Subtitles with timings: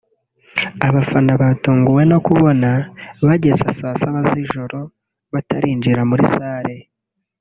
[0.87, 2.69] abafana batunguwe no kubona
[3.25, 4.79] bageza saa saba z’ijoro
[5.33, 6.75] batarinjira muri Salle